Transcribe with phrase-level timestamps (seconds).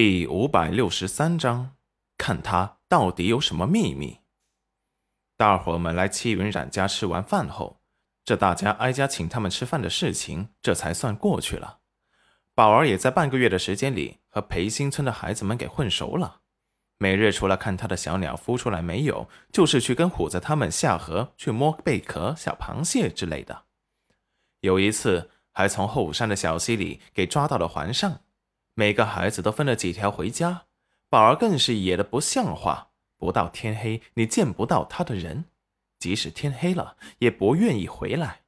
[0.00, 1.74] 第五百六十三章，
[2.16, 4.20] 看他到底有什么秘密。
[5.36, 7.80] 大伙们来戚云染家吃完饭后，
[8.24, 11.80] 这大家挨家请他们吃饭的事情，这才算过去了。
[12.54, 16.42] 宝儿也在半个月的时间里和裴新村的孩子们给混熟了，
[16.98, 23.64] 每日除了看他的小鸟孵出来没有，就是去跟虎子他们下河去摸贝壳、小螃蟹之类的。
[24.60, 28.20] 有一次，还从后山的小溪里给抓到了环上。
[28.78, 30.66] 每个孩子都分了几条回家，
[31.08, 32.92] 宝儿更是野的不像话。
[33.16, 35.46] 不到天黑，你见不到他的人；
[35.98, 38.42] 即使天黑了，也不愿意回来。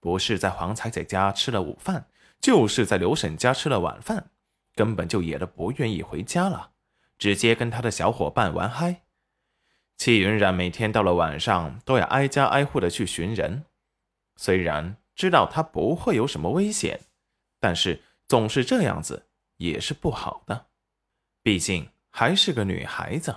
[0.00, 2.08] 不是在黄彩彩家吃了午饭，
[2.40, 4.32] 就是在刘婶家吃了晚饭，
[4.74, 6.72] 根本就野的不愿意回家了，
[7.16, 9.02] 直接跟他的小伙伴玩嗨。
[9.96, 13.64] 戚云染每天到了晚上都要挨家挨户的去寻人，
[14.34, 17.02] 虽然知道他不会有什么危险，
[17.60, 19.28] 但是总是这样子。
[19.56, 20.66] 也是不好的，
[21.42, 23.36] 毕竟还是个女孩子，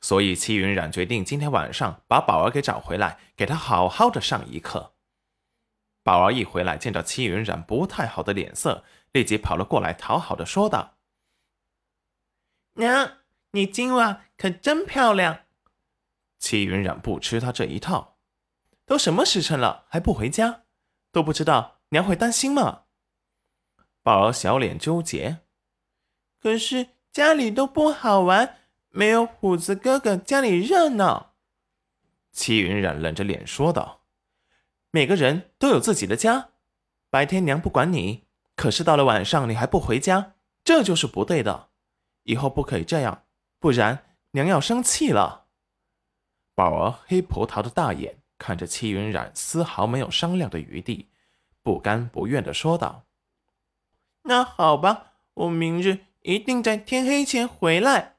[0.00, 4.94] 所以戚云染决定今天晚上把宝儿给找回来，给她好好的上一课。
[6.02, 10.96] 宝儿一回来，见到戚云染不太好的脸色，立即跑了过来，讨好的说道
[12.74, 13.18] ：“娘，
[13.50, 15.40] 你今晚可真漂亮。”
[16.38, 18.16] 戚云染不吃他这一套，
[18.86, 20.62] 都什么时辰了还不回家，
[21.12, 22.84] 都不知道娘会担心吗？
[24.08, 25.40] 宝儿小脸纠结，
[26.40, 28.56] 可是家里都不好玩，
[28.88, 31.34] 没有虎子哥哥家里热闹。
[32.32, 34.04] 戚云染冷着脸说道
[34.90, 36.52] ：“每个人都有自己的家，
[37.10, 38.24] 白天娘不管你，
[38.56, 41.68] 可是到了晚上你还不回家，这就是不对的。
[42.22, 43.24] 以后不可以这样，
[43.58, 45.48] 不然娘要生气了。”
[46.56, 51.10] 宝儿黑葡萄的大眼看着戚云染，丝毫没有商量的余地，
[51.62, 53.04] 不甘不愿的说道。
[54.28, 58.16] 那好吧，我明日一定在天黑前回来。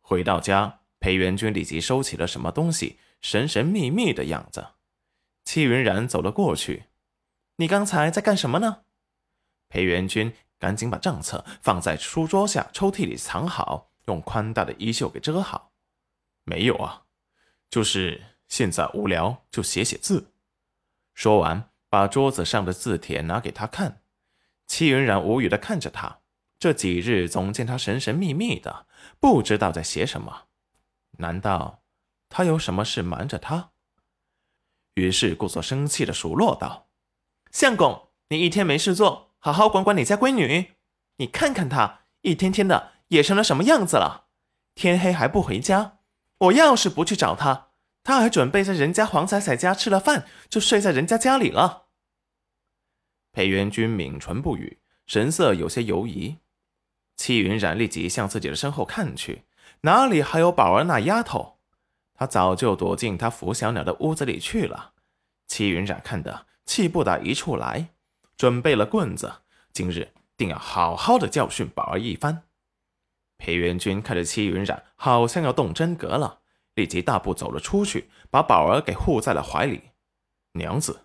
[0.00, 4.70] 回到家，裴元君立即收起了什么东西，神神秘秘的样子。
[5.44, 6.86] 戚云染走了过去
[7.56, 8.82] ：“你刚才在干什么呢？”
[9.70, 15.70] 裴元君赶紧把账册放在书桌下抽屉里藏好，用宽大的衣袖给遮好。
[16.42, 17.04] 没有啊，
[17.70, 20.32] 就是现在无聊就写写字。
[21.14, 24.01] 说完，把桌子上的字帖拿给他看。
[24.72, 26.20] 戚云染无语的看着他，
[26.58, 28.86] 这几日总见他神神秘秘的，
[29.20, 30.44] 不知道在写什么。
[31.18, 31.82] 难道
[32.30, 33.72] 他有什么事瞒着他？
[34.94, 36.88] 于是故作生气的数落道
[37.52, 40.72] ：“相公，你一天没事做，好好管管你家闺女。
[41.18, 44.28] 你看看她一天天的也成了什么样子了？
[44.74, 45.98] 天黑还不回家。
[46.38, 47.72] 我要是不去找她，
[48.02, 51.81] 她还准备在人家黄彩彩家吃了饭就睡在人家家里了。”
[53.32, 56.36] 裴元君抿唇不语，神色有些犹疑。
[57.16, 59.44] 戚云染立即向自己的身后看去，
[59.82, 61.58] 哪里还有宝儿那丫头？
[62.14, 64.92] 她早就躲进她孵小鸟的屋子里去了。
[65.46, 67.88] 戚云染看得气不打一处来，
[68.36, 69.32] 准备了棍子，
[69.72, 72.42] 今日定要好好的教训宝儿一番。
[73.38, 76.40] 裴元君看着戚云染，好像要动真格了，
[76.74, 79.90] 立即大步走了出去，把宝儿给护在了怀里。
[80.52, 81.00] 娘子，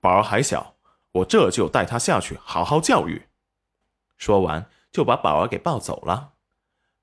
[0.00, 0.76] 宝儿还小。
[1.12, 3.26] 我这就带他下去好好教育。
[4.16, 6.32] 说完，就把宝儿给抱走了。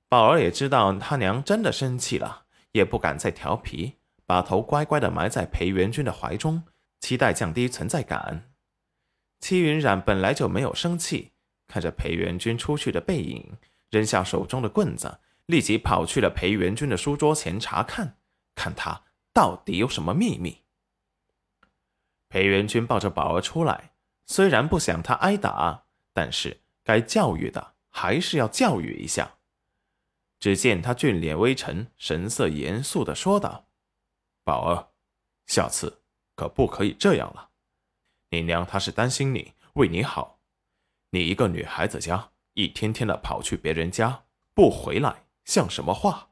[0.08, 6.64] 宝儿也知道他娘真的生气了，也不敢再调皮，把头乖乖的埋在裴元君的怀中，
[6.98, 8.50] 期待降低存在感。
[9.38, 11.30] 戚云染本来就没有生气，
[11.68, 13.56] 看着裴元君出去的背影，
[13.90, 18.16] 扔下手中的棍子，立即跑去了裴元君的书桌前查看，
[18.56, 20.58] 看他到底有什么秘密。
[22.28, 23.92] 裴元君抱着宝儿出来。
[24.30, 29.38] 虽然不想他挨打，但是该教育的还是要教育一下。
[30.38, 33.66] 只见他俊脸微沉，神色严肃的说道
[34.44, 34.90] ：“宝儿，
[35.46, 36.02] 下次
[36.36, 37.50] 可不可以这样了？
[38.28, 40.38] 你娘她是担心你，为你好。
[41.10, 46.28] 你一个女孩子家，一天天的跑去别人家不回来，像什么话？”